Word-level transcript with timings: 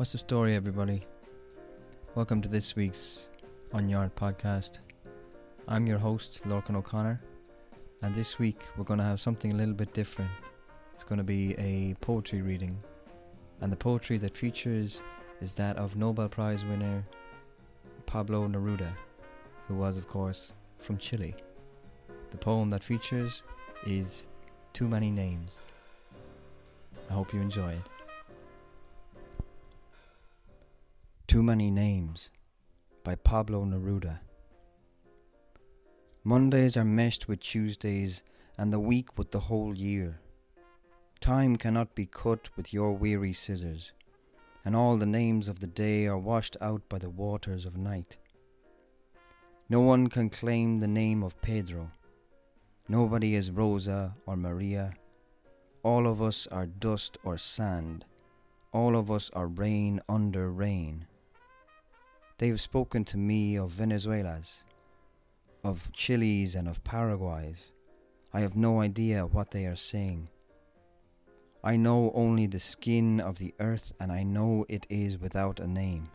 What's 0.00 0.12
the 0.12 0.16
story, 0.18 0.56
everybody? 0.56 1.04
Welcome 2.14 2.40
to 2.40 2.48
this 2.48 2.74
week's 2.74 3.28
On 3.74 3.86
Yard 3.86 4.16
podcast. 4.16 4.78
I'm 5.68 5.86
your 5.86 5.98
host, 5.98 6.40
Lorcan 6.46 6.74
O'Connor, 6.74 7.20
and 8.00 8.14
this 8.14 8.38
week 8.38 8.62
we're 8.78 8.84
going 8.84 8.98
to 8.98 9.04
have 9.04 9.20
something 9.20 9.52
a 9.52 9.56
little 9.56 9.74
bit 9.74 9.92
different. 9.92 10.30
It's 10.94 11.04
going 11.04 11.18
to 11.18 11.22
be 11.22 11.54
a 11.58 11.92
poetry 12.00 12.40
reading, 12.40 12.78
and 13.60 13.70
the 13.70 13.76
poetry 13.76 14.16
that 14.16 14.38
features 14.38 15.02
is 15.42 15.52
that 15.56 15.76
of 15.76 15.96
Nobel 15.96 16.30
Prize 16.30 16.64
winner 16.64 17.04
Pablo 18.06 18.48
Neruda, 18.48 18.94
who 19.68 19.74
was, 19.74 19.98
of 19.98 20.08
course, 20.08 20.54
from 20.78 20.96
Chile. 20.96 21.34
The 22.30 22.38
poem 22.38 22.70
that 22.70 22.82
features 22.82 23.42
is 23.84 24.28
Too 24.72 24.88
Many 24.88 25.10
Names. 25.10 25.58
I 27.10 27.12
hope 27.12 27.34
you 27.34 27.42
enjoy 27.42 27.72
it. 27.72 27.99
Too 31.30 31.44
Many 31.44 31.70
Names 31.70 32.28
by 33.04 33.14
Pablo 33.14 33.64
Neruda. 33.64 34.18
Mondays 36.24 36.76
are 36.76 36.84
meshed 36.84 37.28
with 37.28 37.38
Tuesdays, 37.38 38.24
and 38.58 38.72
the 38.72 38.80
week 38.80 39.16
with 39.16 39.30
the 39.30 39.38
whole 39.38 39.72
year. 39.72 40.18
Time 41.20 41.54
cannot 41.54 41.94
be 41.94 42.04
cut 42.04 42.48
with 42.56 42.72
your 42.72 42.90
weary 42.94 43.32
scissors, 43.32 43.92
and 44.64 44.74
all 44.74 44.96
the 44.96 45.06
names 45.06 45.46
of 45.46 45.60
the 45.60 45.68
day 45.68 46.04
are 46.06 46.18
washed 46.18 46.56
out 46.60 46.82
by 46.88 46.98
the 46.98 47.08
waters 47.08 47.64
of 47.64 47.76
night. 47.76 48.16
No 49.68 49.78
one 49.78 50.08
can 50.08 50.30
claim 50.30 50.80
the 50.80 50.88
name 50.88 51.22
of 51.22 51.40
Pedro. 51.40 51.92
Nobody 52.88 53.36
is 53.36 53.52
Rosa 53.52 54.16
or 54.26 54.36
Maria. 54.36 54.94
All 55.84 56.08
of 56.08 56.20
us 56.20 56.48
are 56.48 56.66
dust 56.66 57.18
or 57.22 57.38
sand. 57.38 58.04
All 58.72 58.96
of 58.96 59.12
us 59.12 59.30
are 59.32 59.46
rain 59.46 60.00
under 60.08 60.50
rain. 60.50 61.06
They 62.40 62.48
have 62.48 62.60
spoken 62.62 63.04
to 63.04 63.18
me 63.18 63.56
of 63.56 63.72
Venezuelas, 63.72 64.64
of 65.62 65.92
Chiles, 65.92 66.54
and 66.54 66.68
of 66.68 66.82
Paraguays. 66.82 67.70
I 68.32 68.40
have 68.40 68.56
no 68.56 68.80
idea 68.80 69.26
what 69.26 69.50
they 69.50 69.66
are 69.66 69.76
saying. 69.76 70.26
I 71.62 71.76
know 71.76 72.10
only 72.14 72.46
the 72.46 72.58
skin 72.58 73.20
of 73.20 73.36
the 73.36 73.52
earth, 73.60 73.92
and 74.00 74.10
I 74.10 74.22
know 74.22 74.64
it 74.70 74.86
is 74.88 75.18
without 75.18 75.60
a 75.60 75.66
name. 75.66 76.08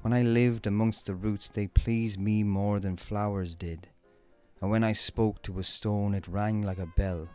When 0.00 0.14
I 0.14 0.22
lived 0.22 0.66
amongst 0.66 1.04
the 1.04 1.14
roots, 1.14 1.50
they 1.50 1.66
pleased 1.66 2.18
me 2.18 2.42
more 2.42 2.80
than 2.80 2.96
flowers 2.96 3.54
did, 3.56 3.88
and 4.62 4.70
when 4.70 4.82
I 4.82 4.92
spoke 4.92 5.42
to 5.42 5.58
a 5.58 5.62
stone, 5.62 6.14
it 6.14 6.26
rang 6.26 6.62
like 6.62 6.78
a 6.78 6.86
bell. 6.96 7.28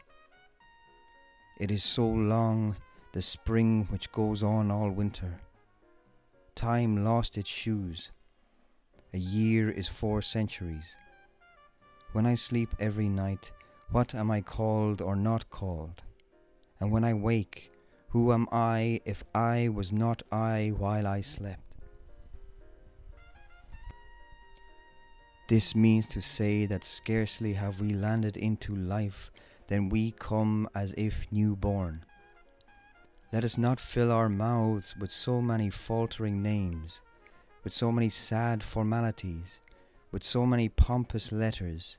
It 1.60 1.70
is 1.70 1.84
so 1.84 2.08
long, 2.08 2.76
the 3.12 3.22
spring 3.22 3.86
which 3.92 4.12
goes 4.12 4.42
on 4.42 4.72
all 4.72 4.90
winter 4.90 5.40
Time 6.60 7.06
lost 7.06 7.38
its 7.38 7.50
shoes. 7.50 8.12
A 9.14 9.18
year 9.18 9.72
is 9.72 9.88
four 9.88 10.22
centuries. 10.22 10.98
When 12.12 12.26
I 12.26 12.36
sleep 12.36 12.76
every 12.82 13.08
night, 13.08 13.54
what 13.92 14.14
am 14.14 14.30
I 14.30 14.42
called 14.42 15.00
or 15.00 15.16
not 15.16 15.50
called? 15.50 16.02
And 16.82 16.92
when 16.92 17.06
I 17.06 17.14
wake, 17.14 17.72
who 18.10 18.34
am 18.34 18.46
I 18.52 19.00
if 19.06 19.24
I 19.34 19.70
was 19.70 19.94
not 19.94 20.22
I 20.34 20.74
while 20.78 21.08
I 21.08 21.22
slept? 21.22 21.64
This 25.48 25.74
means 25.74 26.10
to 26.10 26.22
say 26.22 26.66
that 26.66 26.84
scarcely 26.84 27.54
have 27.54 27.80
we 27.80 27.94
landed 27.94 28.36
into 28.36 28.76
life 28.76 29.32
than 29.68 29.88
we 29.88 30.12
come 30.12 30.68
as 30.76 30.94
if 30.98 31.26
new 31.32 31.56
born. 31.56 32.04
Let 33.32 33.46
us 33.46 33.60
not 33.60 33.80
fill 33.80 34.12
our 34.12 34.28
mouths 34.28 34.96
with 34.98 35.12
so 35.12 35.40
many 35.40 35.70
faltering 35.70 36.42
names, 36.42 37.00
with 37.64 37.72
so 37.72 37.92
many 37.92 38.10
sad 38.10 38.64
formalities, 38.64 39.60
with 40.12 40.24
so 40.24 40.48
many 40.48 40.68
pompous 40.68 41.32
letters, 41.32 41.98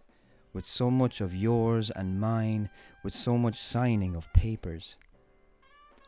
with 0.52 0.66
so 0.66 0.90
much 0.90 1.20
of 1.20 1.32
yours 1.32 1.88
and 1.90 2.20
mine, 2.20 2.68
with 3.04 3.14
so 3.14 3.38
much 3.38 3.60
signing 3.60 4.16
of 4.16 4.32
papers. 4.32 4.96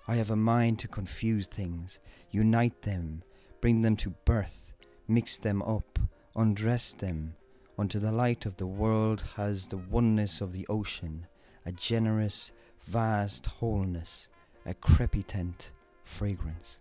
I 0.08 0.16
have 0.16 0.32
a 0.32 0.36
mind 0.36 0.80
to 0.80 0.88
confuse 0.88 1.46
things, 1.46 2.00
unite 2.32 2.82
them, 2.82 3.22
bring 3.60 3.82
them 3.82 3.94
to 3.98 4.16
birth, 4.24 4.72
mix 5.06 5.36
them 5.36 5.62
up, 5.62 6.00
undress 6.34 6.94
them, 6.94 7.36
until 7.78 8.00
the 8.00 8.10
light 8.10 8.44
of 8.44 8.56
the 8.56 8.66
world 8.66 9.22
has 9.36 9.68
the 9.68 9.76
oneness 9.76 10.40
of 10.40 10.52
the 10.52 10.66
ocean, 10.66 11.28
a 11.64 11.70
generous, 11.70 12.50
vast 12.88 13.46
wholeness 13.46 14.26
a 14.64 14.74
crepitant 14.74 15.70
fragrance. 16.04 16.78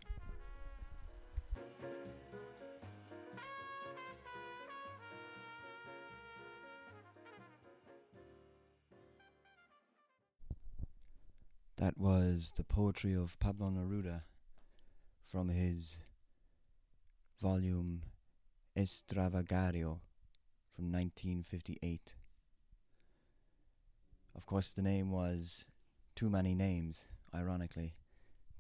That 11.77 11.97
was 11.97 12.53
the 12.55 12.63
poetry 12.63 13.15
of 13.15 13.39
Pablo 13.39 13.71
Neruda 13.71 14.21
from 15.23 15.49
his 15.49 16.03
volume 17.41 18.03
Estravagario 18.77 19.99
from 20.75 20.91
1958. 20.91 22.13
Of 24.35 24.45
course, 24.45 24.71
the 24.71 24.83
name 24.83 25.11
was 25.11 25.65
Too 26.15 26.29
Many 26.29 26.53
Names 26.53 27.07
ironically, 27.33 27.95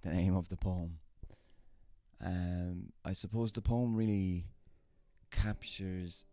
the 0.01 0.09
name 0.13 0.35
of 0.35 0.49
the 0.49 0.57
poem. 0.57 0.99
Um, 2.23 2.93
I 3.03 3.13
suppose 3.13 3.51
the 3.51 3.61
poem 3.61 3.95
really 3.95 4.45
captures 5.31 6.25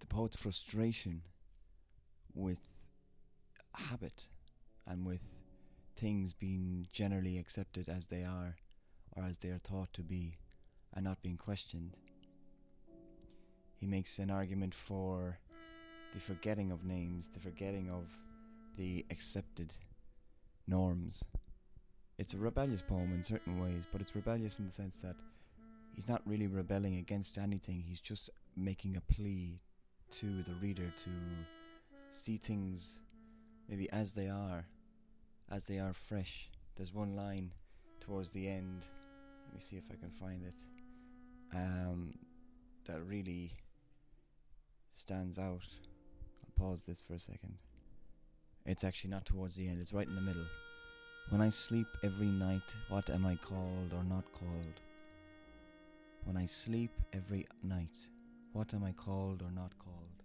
the 0.00 0.06
poet's 0.06 0.36
frustration 0.36 1.22
with 2.34 2.68
habit 3.74 4.24
and 4.86 5.06
with 5.06 5.20
things 5.96 6.32
being 6.32 6.86
generally 6.92 7.38
accepted 7.38 7.88
as 7.88 8.06
they 8.06 8.24
are 8.24 8.56
or 9.16 9.24
as 9.24 9.38
they 9.38 9.48
are 9.50 9.58
thought 9.58 9.92
to 9.92 10.02
be 10.02 10.36
and 10.94 11.04
not 11.04 11.22
being 11.22 11.36
questioned. 11.36 11.96
He 13.76 13.86
makes 13.86 14.18
an 14.18 14.30
argument 14.30 14.74
for 14.74 15.38
the 16.14 16.20
forgetting 16.20 16.70
of 16.70 16.84
names, 16.84 17.28
the 17.28 17.40
forgetting 17.40 17.90
of 17.90 18.08
the 18.76 19.06
accepted 19.10 19.74
norms. 20.70 21.22
It's 22.18 22.34
a 22.34 22.38
rebellious 22.38 22.82
poem 22.82 23.12
in 23.12 23.22
certain 23.22 23.60
ways, 23.60 23.84
but 23.90 24.00
it's 24.00 24.14
rebellious 24.14 24.58
in 24.58 24.66
the 24.66 24.72
sense 24.72 24.98
that 24.98 25.16
he's 25.94 26.08
not 26.08 26.22
really 26.24 26.46
rebelling 26.46 26.96
against 26.96 27.36
anything, 27.36 27.82
he's 27.86 28.00
just 28.00 28.30
making 28.56 28.96
a 28.96 29.12
plea 29.12 29.60
to 30.10 30.42
the 30.42 30.54
reader 30.62 30.92
to 30.96 31.10
see 32.12 32.36
things 32.36 33.00
maybe 33.68 33.90
as 33.90 34.12
they 34.12 34.28
are, 34.28 34.66
as 35.50 35.64
they 35.64 35.78
are 35.78 35.92
fresh. 35.92 36.50
There's 36.76 36.94
one 36.94 37.16
line 37.16 37.52
towards 38.00 38.30
the 38.30 38.48
end, 38.48 38.82
let 39.46 39.54
me 39.54 39.60
see 39.60 39.76
if 39.76 39.84
I 39.90 39.96
can 39.96 40.10
find 40.10 40.42
it, 40.44 40.54
um, 41.54 42.14
that 42.86 43.02
really 43.06 43.52
stands 44.94 45.38
out. 45.38 45.66
I'll 46.44 46.66
pause 46.66 46.82
this 46.82 47.02
for 47.02 47.14
a 47.14 47.18
second. 47.18 47.56
It's 48.70 48.84
actually 48.84 49.10
not 49.10 49.26
towards 49.26 49.56
the 49.56 49.66
end, 49.66 49.80
it's 49.80 49.92
right 49.92 50.06
in 50.06 50.14
the 50.14 50.20
middle. 50.20 50.46
When 51.30 51.40
I 51.40 51.48
sleep 51.48 51.88
every 52.04 52.28
night, 52.28 52.62
what 52.88 53.10
am 53.10 53.26
I 53.26 53.34
called 53.34 53.92
or 53.92 54.04
not 54.04 54.30
called? 54.32 54.80
When 56.22 56.36
I 56.36 56.46
sleep 56.46 56.92
every 57.12 57.48
night, 57.64 57.96
what 58.52 58.72
am 58.72 58.84
I 58.84 58.92
called 58.92 59.42
or 59.42 59.50
not 59.50 59.76
called? 59.80 60.22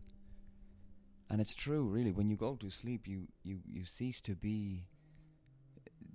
And 1.31 1.41
it's 1.41 1.55
true, 1.55 1.85
really. 1.85 2.11
When 2.11 2.29
you 2.29 2.35
go 2.35 2.55
to 2.57 2.69
sleep, 2.69 3.07
you, 3.07 3.23
you, 3.41 3.61
you 3.67 3.83
cease 3.83 4.21
to 4.21 4.35
be 4.35 4.83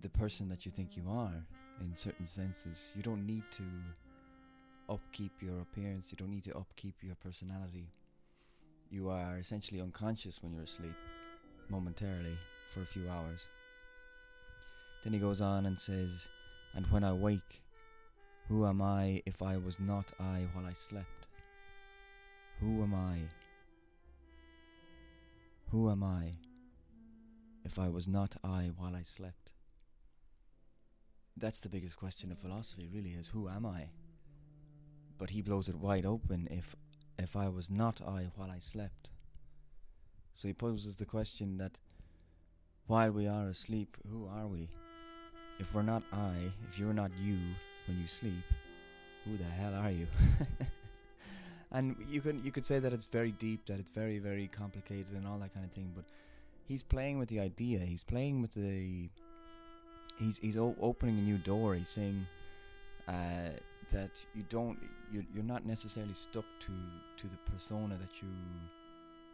the 0.01 0.09
person 0.09 0.49
that 0.51 0.65
you 0.65 0.71
think 0.71 0.97
you 0.97 1.11
are 1.11 1.45
in 1.81 1.97
certain 1.97 2.27
senses. 2.29 2.93
You 2.95 3.03
don't 3.03 3.27
need 3.27 3.43
to 3.51 3.65
upkeep 4.89 5.33
your 5.43 5.63
appearance, 5.63 6.07
you 6.13 6.17
don't 6.17 6.31
need 6.31 6.45
to 6.45 6.57
upkeep 6.57 6.95
your 7.03 7.17
personality. 7.17 7.89
You 8.89 9.09
are 9.09 9.37
essentially 9.39 9.81
unconscious 9.81 10.41
when 10.41 10.55
you're 10.55 10.63
asleep 10.63 10.95
momentarily 11.71 12.37
for 12.73 12.83
a 12.83 12.87
few 12.87 13.09
hours. 13.09 13.41
Then 15.03 15.13
he 15.13 15.19
goes 15.19 15.41
on 15.41 15.67
and 15.67 15.79
says, 15.79 16.29
And 16.75 16.87
when 16.91 17.05
I 17.05 17.13
wake, 17.13 17.63
who 18.49 18.67
am 18.67 18.83
I 18.83 19.23
if 19.27 19.43
I 19.43 19.57
was 19.57 19.79
not 19.79 20.07
I 20.19 20.47
while 20.53 20.67
I 20.67 20.73
slept? 20.73 21.27
Who 22.59 22.83
am 22.83 22.95
I? 22.95 23.21
Who 25.71 25.89
am 25.89 26.03
I 26.03 26.33
if 27.65 27.79
I 27.79 27.89
was 27.89 28.09
not 28.09 28.35
I 28.43 28.73
while 28.77 28.97
I 28.97 29.03
slept? 29.03 29.51
That's 31.37 31.61
the 31.61 31.69
biggest 31.69 31.97
question 31.97 32.33
of 32.33 32.39
philosophy, 32.39 32.89
really, 32.93 33.11
is 33.11 33.29
who 33.29 33.49
am 33.49 33.65
I? 33.65 33.91
But 35.17 35.31
he 35.31 35.43
blows 35.43 35.69
it 35.69 35.77
wide 35.77 36.05
open 36.05 36.49
if 36.51 36.75
if 37.19 37.37
I 37.37 37.49
was 37.49 37.71
not 37.71 38.01
I 38.01 38.31
while 38.35 38.51
I 38.51 38.59
slept. 38.59 39.10
So 40.35 40.49
he 40.49 40.55
poses 40.55 40.97
the 40.97 41.05
question 41.05 41.59
that 41.59 41.73
while 42.87 43.13
we 43.13 43.27
are 43.27 43.49
asleep, 43.49 43.97
who 44.11 44.27
are 44.27 44.47
we? 44.47 44.69
if 45.61 45.75
we're 45.75 45.83
not 45.83 46.03
I, 46.13 46.51
if 46.69 46.79
you're 46.79 46.95
not 46.95 47.11
you 47.23 47.39
when 47.87 48.01
you 48.01 48.09
sleep, 48.09 48.43
who 49.25 49.37
the 49.37 49.45
hell 49.45 49.75
are 49.75 49.91
you? 49.91 50.07
and 51.73 51.95
you 52.09 52.21
can 52.23 52.43
you 52.43 52.51
could 52.51 52.65
say 52.65 52.79
that 52.79 52.93
it's 52.93 53.07
very 53.07 53.33
deep, 53.33 53.67
that 53.67 53.79
it's 53.79 53.91
very 53.91 54.19
very 54.19 54.49
complicated 54.49 55.13
and 55.15 55.27
all 55.27 55.39
that 55.39 55.53
kind 55.53 55.67
of 55.67 55.73
thing. 55.73 55.93
But 55.95 56.07
he's 56.67 56.83
playing 56.83 57.19
with 57.19 57.29
the 57.29 57.41
idea. 57.41 57.81
He's 57.81 58.03
playing 58.03 58.41
with 58.41 58.55
the. 58.55 59.11
He's 60.19 60.39
he's 60.39 60.57
o- 60.57 60.77
opening 60.81 61.19
a 61.19 61.23
new 61.23 61.39
door. 61.39 61.75
He's 61.75 61.91
saying 61.91 62.27
uh, 63.07 63.51
that 63.93 64.11
you 64.35 64.45
don't 64.49 64.79
you 65.13 65.25
you're 65.35 65.45
not 65.45 65.67
necessarily 65.67 66.15
stuck 66.15 66.47
to 66.61 66.73
to 67.19 67.27
the 67.27 67.53
persona 67.53 67.97
that 67.99 68.23
you 68.23 68.29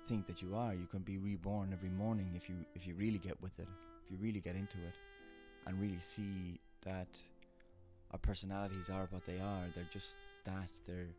think 0.09 0.27
that 0.27 0.43
you 0.43 0.55
are. 0.55 0.75
You 0.75 0.87
can 0.87 1.01
be 1.01 1.19
reborn 1.19 1.71
every 1.73 1.91
morning 1.91 2.33
if 2.35 2.49
you 2.49 2.57
if 2.75 2.87
you 2.87 2.95
really 2.95 3.19
get 3.19 3.41
with 3.43 3.59
it, 3.59 3.69
if 4.05 4.11
you 4.11 4.17
really 4.21 4.41
get 4.41 4.57
into 4.57 4.79
it, 4.79 4.95
and 5.67 5.81
really 5.81 6.01
see 6.01 6.61
that 6.85 7.09
our 8.13 8.19
personalities 8.19 8.89
are 8.91 9.09
what 9.11 9.27
they 9.27 9.41
are. 9.41 9.65
They're 9.75 9.89
just 9.93 10.17
that. 10.45 10.71
They're 10.87 11.15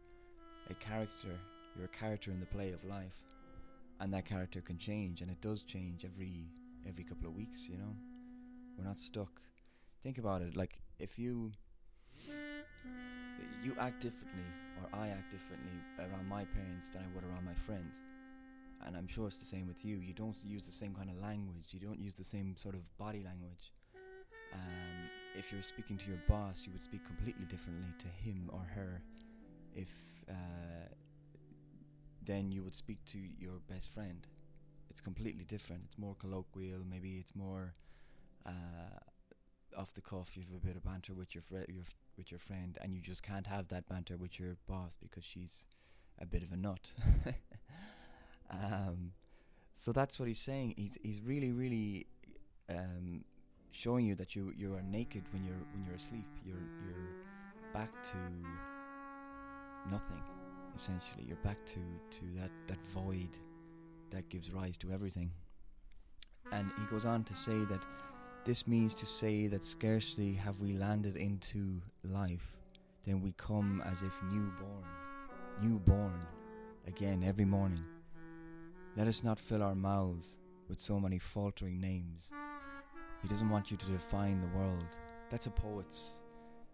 a 0.70 0.74
character. 0.76 1.38
You're 1.76 1.86
a 1.86 1.98
character 2.00 2.32
in 2.32 2.40
the 2.40 2.46
play 2.46 2.72
of 2.72 2.84
life, 2.86 3.18
and 4.00 4.14
that 4.14 4.26
character 4.26 4.62
can 4.62 4.78
change, 4.78 5.22
and 5.22 5.30
it 5.30 5.42
does 5.42 5.64
change 5.64 6.06
every 6.06 6.46
every 6.88 7.04
couple 7.04 7.28
of 7.28 7.36
weeks. 7.36 7.68
You 7.70 7.78
know, 7.78 7.96
we're 8.78 8.86
not 8.86 9.00
stuck. 9.00 9.42
Think 10.04 10.18
about 10.18 10.42
it. 10.42 10.56
Like 10.56 10.80
if 11.00 11.20
you 11.20 11.52
you 13.64 13.76
act 13.80 14.02
differently, 14.02 14.48
or 14.82 15.00
I 15.00 15.10
act 15.10 15.32
differently 15.32 15.78
around 16.00 16.28
my 16.28 16.46
parents 16.46 16.90
than 16.90 17.02
I 17.02 17.16
would 17.16 17.24
around 17.24 17.46
my 17.46 17.54
friends. 17.54 18.04
And 18.86 18.96
I'm 18.96 19.08
sure 19.08 19.28
it's 19.28 19.38
the 19.38 19.46
same 19.46 19.68
with 19.68 19.84
you. 19.84 19.98
You 19.98 20.14
don't 20.14 20.38
use 20.44 20.66
the 20.66 20.72
same 20.72 20.94
kind 20.94 21.10
of 21.10 21.20
language. 21.22 21.68
You 21.72 21.80
don't 21.80 22.00
use 22.00 22.14
the 22.14 22.24
same 22.24 22.56
sort 22.56 22.76
of 22.76 22.82
body 22.98 23.24
language. 23.24 23.74
Um, 24.54 25.10
if 25.36 25.52
you're 25.52 25.62
speaking 25.62 25.98
to 25.98 26.08
your 26.08 26.22
boss, 26.28 26.64
you 26.66 26.72
would 26.72 26.82
speak 26.82 27.06
completely 27.06 27.46
differently 27.46 27.92
to 28.00 28.08
him 28.08 28.50
or 28.54 28.62
her. 28.76 29.02
If 29.76 29.90
uh, 30.30 30.88
then 32.28 32.52
you 32.52 32.64
would 32.64 32.76
speak 32.76 33.04
to 33.06 33.18
your 33.40 33.60
best 33.70 33.90
friend. 33.92 34.28
It's 34.90 35.02
completely 35.02 35.46
different. 35.46 35.84
It's 35.86 35.98
more 35.98 36.16
colloquial. 36.20 36.82
Maybe 36.90 37.18
it's 37.20 37.36
more 37.36 37.74
uh, 38.46 39.00
off 39.78 39.94
the 39.94 40.02
cuff. 40.02 40.36
You 40.36 40.44
have 40.44 40.62
a 40.62 40.66
bit 40.66 40.76
of 40.76 40.84
banter 40.84 41.14
with 41.14 41.34
your 41.34 41.42
fr- 41.42 41.72
your 41.72 41.84
f- 41.84 41.96
with 42.18 42.32
your 42.32 42.40
friend, 42.40 42.78
and 42.82 42.94
you 42.94 43.02
just 43.02 43.24
can't 43.24 43.48
have 43.48 43.68
that 43.70 43.88
banter 43.88 44.18
with 44.18 44.40
your 44.40 44.58
boss 44.68 44.98
because 45.02 45.24
she's 45.24 45.66
a 46.20 46.26
bit 46.26 46.44
of 46.44 46.52
a 46.52 46.58
nut. 46.58 46.92
um, 48.50 49.12
so 49.74 49.92
that's 49.92 50.20
what 50.20 50.28
he's 50.28 50.40
saying. 50.40 50.74
He's 50.78 50.98
he's 51.02 51.22
really 51.22 51.52
really 51.52 52.08
um, 52.70 53.24
showing 53.72 54.06
you 54.06 54.16
that 54.16 54.36
you 54.36 54.54
you 54.58 54.74
are 54.76 54.82
naked 54.82 55.24
when 55.32 55.44
you're 55.46 55.66
when 55.74 55.86
you're 55.86 55.96
asleep. 55.96 56.28
You're 56.46 56.56
you're 56.84 57.74
back 57.74 57.92
to 58.12 58.18
nothing. 59.90 60.22
Essentially, 60.76 61.26
you're 61.28 61.38
back 61.38 61.64
to 61.66 61.80
to 62.12 62.26
that 62.40 62.52
that 62.68 62.80
void 62.90 63.30
that 64.12 64.30
gives 64.30 64.52
rise 64.52 64.78
to 64.78 64.92
everything. 64.92 65.32
And 66.52 66.72
he 66.80 66.86
goes 66.86 67.06
on 67.06 67.26
to 67.26 67.36
say 67.36 67.66
that 67.66 67.82
this 68.46 68.66
means 68.68 68.96
to 68.96 69.06
say 69.06 69.48
that 69.48 69.66
scarcely 69.66 70.34
have 70.34 70.62
we 70.62 70.74
landed 70.74 71.18
into 71.18 71.82
life, 72.06 72.56
then 73.06 73.22
we 73.22 73.34
come 73.34 73.84
as 73.86 74.02
if 74.02 74.18
newborn, 74.32 74.86
newborn, 75.62 76.26
again 76.88 77.24
every 77.28 77.44
morning. 77.44 77.84
Let 78.98 79.08
us 79.08 79.24
not 79.24 79.40
fill 79.40 79.62
our 79.62 79.76
mouths 79.76 80.40
with 80.68 80.80
so 80.80 81.00
many 81.00 81.20
faltering 81.20 81.80
names. 81.80 82.32
He 83.22 83.28
doesn't 83.28 83.52
want 83.52 83.70
you 83.70 83.78
to 83.78 83.86
define 83.86 84.42
the 84.42 84.58
world. 84.58 84.88
That's 85.30 85.46
a 85.46 85.52
poet's. 85.52 86.16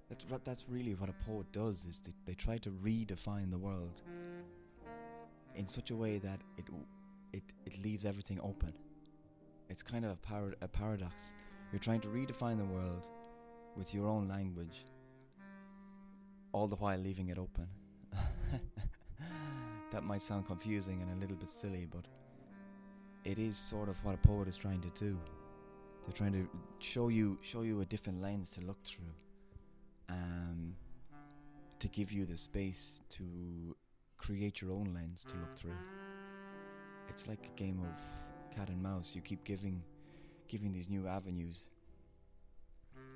That's. 0.08 0.24
That's 0.46 0.70
really 0.70 0.96
what 0.96 1.10
a 1.10 1.26
poet 1.26 1.52
does. 1.52 1.84
Is 1.84 2.00
they, 2.00 2.14
they 2.26 2.34
try 2.34 2.60
to 2.60 2.70
redefine 2.70 3.52
the 3.52 3.58
world 3.58 4.04
in 5.56 5.68
such 5.68 5.92
a 5.92 5.96
way 5.98 6.18
that 6.20 6.40
it 6.58 6.64
it 7.34 7.44
it 7.66 7.84
leaves 7.84 8.06
everything 8.06 8.40
open. 8.42 8.72
It's 9.70 9.84
kind 9.84 10.06
of 10.06 10.12
a, 10.12 10.16
par- 10.16 10.56
a 10.62 10.68
paradox. 10.70 11.34
You're 11.74 11.80
trying 11.80 12.02
to 12.02 12.08
redefine 12.08 12.58
the 12.58 12.64
world 12.64 13.06
with 13.76 13.94
your 13.94 14.08
own 14.08 14.30
language, 14.30 14.86
all 16.54 16.68
the 16.70 16.78
while 16.78 17.00
leaving 17.00 17.28
it 17.28 17.38
open. 17.38 17.68
that 19.94 20.04
might 20.04 20.22
sound 20.24 20.48
confusing 20.48 21.02
and 21.04 21.12
a 21.12 21.16
little 21.22 21.36
bit 21.36 21.50
silly, 21.50 21.88
but 21.90 22.06
it 23.24 23.38
is 23.38 23.56
sort 23.56 23.88
of 23.88 24.04
what 24.04 24.16
a 24.16 24.18
poet 24.18 24.48
is 24.48 24.58
trying 24.58 24.82
to 24.82 24.90
do. 25.00 25.18
They're 26.04 26.14
trying 26.14 26.34
to 26.34 26.50
show 26.80 27.08
you 27.10 27.38
show 27.42 27.62
you 27.62 27.80
a 27.82 27.86
different 27.86 28.20
lens 28.22 28.50
to 28.52 28.62
look 28.62 28.84
through, 28.84 29.14
um, 30.10 30.76
to 31.80 31.88
give 31.88 32.12
you 32.12 32.26
the 32.26 32.38
space 32.38 33.02
to 33.12 33.24
create 34.18 34.62
your 34.62 34.72
own 34.72 34.92
lens 34.94 35.24
to 35.26 35.36
look 35.36 35.56
through. 35.56 35.80
It's 37.08 37.28
like 37.28 37.46
a 37.46 37.56
game 37.56 37.80
of 37.80 38.58
cat 38.58 38.70
and 38.70 38.82
mouse. 38.82 39.14
You 39.16 39.22
keep 39.22 39.44
giving 39.44 39.84
giving 40.48 40.74
these 40.74 40.90
new 40.90 41.08
avenues, 41.08 41.70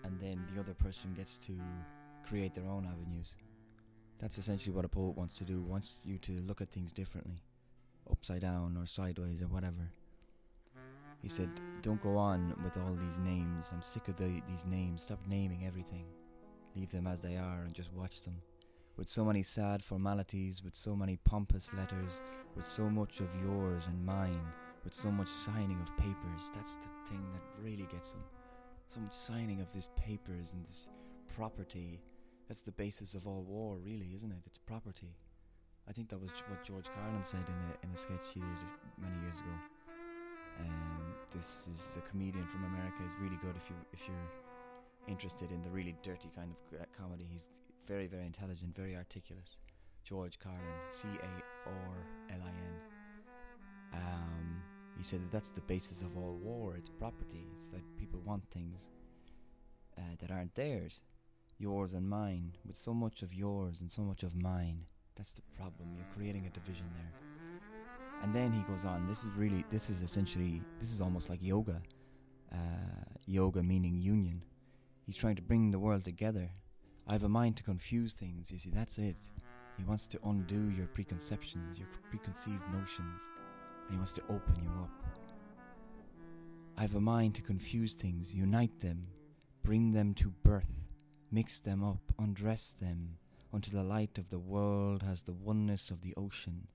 and 0.04 0.18
then 0.22 0.46
the 0.54 0.62
other 0.62 0.76
person 0.76 1.14
gets 1.16 1.40
to 1.40 1.54
create 2.28 2.54
their 2.54 2.66
own 2.66 2.86
avenues. 2.86 3.36
That's 4.20 4.38
essentially 4.38 4.76
what 4.76 4.86
a 4.86 4.90
poet 4.90 5.16
wants 5.16 5.38
to 5.38 5.44
do. 5.44 5.62
Wants 5.62 6.00
you 6.04 6.18
to 6.20 6.32
look 6.42 6.62
at 6.62 6.72
things 6.72 6.92
differently, 6.92 7.44
upside 8.10 8.42
down 8.42 8.76
or 8.78 8.86
sideways 8.88 9.42
or 9.42 9.48
whatever. 9.48 9.92
He 11.22 11.30
said, 11.30 11.50
"Don't 11.82 12.02
go 12.02 12.18
on 12.18 12.56
with 12.64 12.78
all 12.78 12.96
these 12.96 13.18
names. 13.20 13.70
I'm 13.72 13.82
sick 13.82 14.08
of 14.08 14.16
the, 14.18 14.42
these 14.48 14.66
names. 14.66 15.04
Stop 15.04 15.20
naming 15.28 15.66
everything. 15.66 16.06
Leave 16.76 16.90
them 16.90 17.08
as 17.08 17.22
they 17.22 17.38
are 17.38 17.62
and 17.64 17.74
just 17.74 17.94
watch 17.94 18.24
them." 18.24 18.42
With 18.98 19.08
so 19.08 19.24
many 19.24 19.44
sad 19.44 19.84
formalities, 19.84 20.64
with 20.64 20.76
so 20.76 20.96
many 20.96 21.18
pompous 21.18 21.72
letters, 21.74 22.22
with 22.56 22.66
so 22.66 22.90
much 22.90 23.20
of 23.20 23.30
yours 23.44 23.86
and 23.86 24.04
mine, 24.04 24.42
with 24.84 24.96
so 24.96 25.12
much 25.12 25.28
signing 25.28 25.80
of 25.80 25.96
papers. 25.98 26.50
That's 26.56 26.78
the 26.78 26.90
thing 27.08 27.24
that 27.34 27.64
really 27.64 27.86
gets 27.92 28.14
them. 28.14 28.24
So 28.88 29.00
much 29.00 29.14
signing 29.14 29.62
of 29.62 29.72
these 29.72 29.90
papers 29.96 30.54
and 30.54 30.66
this 30.66 30.90
property. 31.36 32.02
That's 32.48 32.62
the 32.62 32.72
basis 32.72 33.14
of 33.14 33.28
all 33.28 33.44
war, 33.44 33.78
really, 33.78 34.12
isn't 34.16 34.32
it? 34.32 34.42
It's 34.46 34.58
property. 34.58 35.16
I 35.88 35.92
think 35.92 36.10
that 36.10 36.20
was 36.20 36.32
what 36.48 36.64
George 36.64 36.86
Carlin 36.96 37.24
said 37.24 37.44
in 37.48 37.56
a, 37.56 37.86
in 37.86 37.94
a 37.94 37.98
sketch 37.98 38.28
he 38.34 38.40
did 38.40 38.72
many 38.98 39.16
years 39.24 39.40
ago. 39.40 39.56
Um, 40.60 41.14
this 41.34 41.66
is 41.74 41.92
the 41.96 42.02
comedian 42.02 42.48
from 42.48 42.64
America. 42.66 43.04
is 43.06 43.14
really 43.22 43.38
good 43.42 43.56
if 43.56 43.70
you 43.70 43.76
if 43.94 44.08
you're 44.08 44.32
interested 45.08 45.52
in 45.52 45.62
the 45.62 45.70
really 45.70 45.96
dirty 46.04 46.30
kind 46.36 46.52
of 46.52 46.88
comedy. 46.98 47.26
He's 47.30 47.50
very 47.88 48.08
very 48.08 48.26
intelligent, 48.26 48.76
very 48.76 48.96
articulate. 48.96 49.56
George 50.04 50.40
Carlin, 50.40 50.62
C 50.92 51.08
A 51.08 51.70
R 51.70 51.96
L 52.32 52.42
I 52.44 52.50
N. 52.50 52.76
Um, 53.94 54.62
he 54.98 55.04
said 55.04 55.22
that 55.22 55.32
that's 55.32 55.50
the 55.50 55.62
basis 55.62 56.02
of 56.02 56.18
all 56.18 56.40
war. 56.42 56.76
It's 56.78 56.90
property. 56.90 57.46
It's 57.56 57.68
that 57.68 57.84
people 57.98 58.22
want 58.26 58.44
things 58.52 58.90
uh, 59.98 60.02
that 60.20 60.32
aren't 60.32 60.56
theirs, 60.56 61.02
yours 61.60 61.94
and 61.94 62.08
mine. 62.08 62.54
With 62.66 62.78
so 62.78 62.94
much 62.94 63.22
of 63.22 63.34
yours 63.34 63.82
and 63.82 63.90
so 63.90 64.02
much 64.02 64.24
of 64.24 64.36
mine, 64.36 64.82
that's 65.16 65.34
the 65.34 65.42
problem. 65.58 65.90
You're 65.96 66.16
creating 66.16 66.46
a 66.46 66.50
division 66.50 66.86
there. 66.96 67.60
And 68.24 68.34
then 68.34 68.52
he 68.52 68.62
goes 68.62 68.86
on. 68.86 69.08
This 69.08 69.20
is 69.24 69.32
really. 69.36 69.66
This 69.72 69.90
is 69.90 70.02
essentially. 70.02 70.62
This 70.80 70.92
is 70.92 71.02
almost 71.02 71.30
like 71.30 71.42
yoga. 71.42 71.82
Uh, 72.52 73.04
yoga 73.26 73.62
meaning 73.62 73.98
union. 73.98 74.42
He's 75.06 75.16
trying 75.16 75.36
to 75.36 75.42
bring 75.42 75.72
the 75.72 75.80
world 75.80 76.04
together. 76.04 76.50
I 77.08 77.14
have 77.14 77.24
a 77.24 77.30
mind 77.30 77.58
to 77.58 77.64
confuse 77.64 78.14
things. 78.14 78.52
You 78.52 78.58
see, 78.58 78.72
that's 78.72 78.98
it. 78.98 79.16
He 79.78 79.84
wants 79.84 80.08
to 80.10 80.20
undo 80.26 80.70
your 80.70 80.88
preconceptions, 80.88 81.78
your 81.78 81.88
preconceived 82.10 82.64
notions 82.74 83.22
and 83.88 83.96
he 83.96 83.98
wants 83.98 84.14
to 84.14 84.22
open 84.30 84.56
you 84.62 84.70
up. 84.82 84.90
I 86.78 86.82
have 86.82 86.96
a 86.96 87.02
mind 87.02 87.36
to 87.36 87.42
confuse 87.42 87.94
things, 87.94 88.34
unite 88.34 88.80
them, 88.80 89.08
bring 89.64 89.92
them 89.92 90.14
to 90.16 90.30
birth, 90.44 90.70
mix 91.32 91.60
them 91.60 91.84
up, 91.84 92.02
undress 92.20 92.74
them, 92.74 93.18
until 93.54 93.82
the 93.82 93.88
light 93.88 94.18
of 94.18 94.30
the 94.30 94.40
world 94.40 95.04
has 95.04 95.22
the 95.22 95.34
oneness 95.34 95.90
of 95.90 96.02
the 96.02 96.14
ocean, 96.16 96.68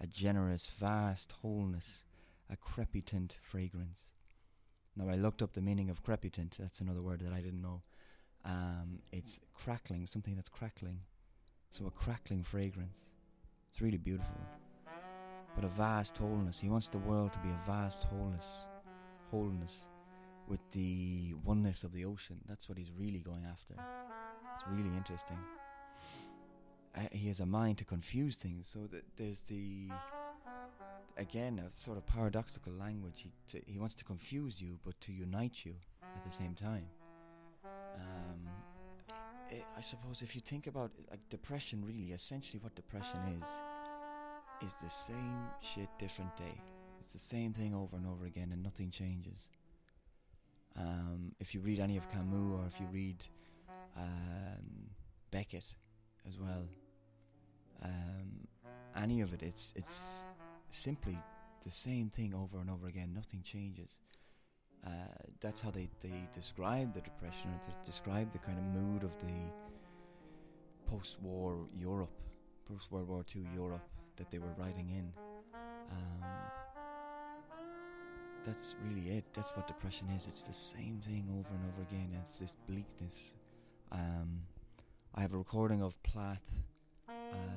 a 0.00 0.06
generous, 0.06 0.66
vast 0.66 1.32
wholeness, 1.42 2.02
a 2.50 2.56
crepitant 2.56 3.38
fragrance. 3.42 4.12
Now, 4.96 5.08
I 5.08 5.16
looked 5.16 5.42
up 5.42 5.52
the 5.52 5.60
meaning 5.60 5.90
of 5.90 6.02
crepitant, 6.02 6.56
that's 6.58 6.80
another 6.80 7.02
word 7.02 7.20
that 7.20 7.32
I 7.32 7.40
didn't 7.40 7.62
know. 7.62 7.82
Um, 8.44 9.00
it's 9.12 9.40
crackling, 9.54 10.06
something 10.06 10.36
that's 10.36 10.48
crackling. 10.48 11.00
So, 11.70 11.86
a 11.86 11.90
crackling 11.90 12.42
fragrance. 12.42 13.12
It's 13.68 13.80
really 13.80 13.98
beautiful 13.98 14.40
but 15.54 15.64
a 15.64 15.68
vast 15.68 16.18
wholeness. 16.18 16.58
He 16.58 16.68
wants 16.68 16.88
the 16.88 16.98
world 16.98 17.32
to 17.32 17.38
be 17.38 17.48
a 17.48 17.66
vast 17.66 18.04
wholeness, 18.04 18.66
wholeness 19.30 19.86
with 20.48 20.60
the 20.72 21.34
oneness 21.44 21.84
of 21.84 21.92
the 21.92 22.04
ocean. 22.04 22.40
That's 22.48 22.68
what 22.68 22.78
he's 22.78 22.90
really 22.98 23.20
going 23.20 23.44
after. 23.50 23.74
It's 24.54 24.64
really 24.70 24.94
interesting. 24.96 25.38
Uh, 26.96 27.00
he 27.10 27.28
has 27.28 27.40
a 27.40 27.46
mind 27.46 27.78
to 27.78 27.84
confuse 27.84 28.36
things, 28.36 28.68
so 28.68 28.86
that 28.92 29.04
there's 29.16 29.40
the 29.42 29.90
again 31.16 31.58
a 31.60 31.74
sort 31.74 31.96
of 31.96 32.06
paradoxical 32.06 32.72
language. 32.72 33.14
He 33.16 33.32
to, 33.48 33.64
he 33.66 33.78
wants 33.78 33.94
to 33.96 34.04
confuse 34.04 34.60
you, 34.60 34.78
but 34.84 35.00
to 35.02 35.12
unite 35.12 35.64
you 35.64 35.74
at 36.02 36.24
the 36.24 36.30
same 36.30 36.54
time. 36.54 36.86
Um, 37.96 38.48
i 39.50 39.62
I 39.76 39.80
suppose 39.80 40.22
if 40.22 40.34
you 40.34 40.40
think 40.40 40.66
about 40.66 40.92
like 41.10 41.20
depression, 41.30 41.84
really, 41.84 42.12
essentially 42.12 42.60
what 42.62 42.74
depression 42.74 43.20
is, 43.40 44.68
is 44.68 44.74
the 44.76 44.90
same 44.90 45.38
shit, 45.60 45.88
different 45.98 46.36
day. 46.36 46.60
It's 47.00 47.12
the 47.12 47.18
same 47.18 47.52
thing 47.52 47.74
over 47.74 47.96
and 47.96 48.06
over 48.06 48.24
again, 48.24 48.50
and 48.52 48.62
nothing 48.62 48.90
changes. 48.90 49.50
Um, 50.76 51.32
if 51.40 51.54
you 51.54 51.60
read 51.60 51.78
any 51.78 51.96
of 51.96 52.08
Camus 52.10 52.60
or 52.60 52.66
if 52.66 52.80
you 52.80 52.86
read 52.92 53.24
um, 53.96 54.90
Beckett 55.30 55.66
as 56.26 56.38
well, 56.38 56.66
um, 57.82 58.48
any 58.96 59.20
of 59.20 59.32
it, 59.32 59.42
it's 59.42 59.72
it's 59.76 60.24
simply 60.70 61.18
the 61.64 61.70
same 61.70 62.10
thing 62.10 62.34
over 62.34 62.58
and 62.60 62.70
over 62.70 62.88
again. 62.88 63.12
Nothing 63.14 63.42
changes. 63.42 64.00
Uh, 64.86 64.90
that's 65.40 65.60
how 65.60 65.70
they, 65.70 65.88
they 66.02 66.28
describe 66.34 66.92
the 66.92 67.00
depression, 67.00 67.50
or 67.50 67.84
describe 67.84 68.30
the 68.32 68.38
kind 68.38 68.58
of 68.58 68.64
mood 68.64 69.02
of 69.02 69.18
the 69.20 69.50
post-war 70.90 71.66
Europe, 71.72 72.20
post-World 72.68 73.08
War 73.08 73.24
II 73.34 73.46
Europe 73.54 73.88
that 74.16 74.30
they 74.30 74.38
were 74.38 74.52
writing 74.58 74.90
in. 74.90 75.10
Um, 75.90 76.23
that's 78.46 78.74
really 78.86 79.16
it. 79.16 79.24
That's 79.32 79.50
what 79.50 79.66
depression 79.66 80.08
is. 80.16 80.26
It's 80.26 80.42
the 80.42 80.52
same 80.52 81.00
thing 81.04 81.26
over 81.30 81.48
and 81.54 81.72
over 81.72 81.82
again. 81.82 82.10
It's 82.22 82.38
this 82.38 82.56
bleakness. 82.68 83.34
Um, 83.92 84.40
I 85.14 85.22
have 85.22 85.32
a 85.32 85.38
recording 85.38 85.82
of 85.82 86.00
Plath, 86.02 86.42
uh, 87.08 87.12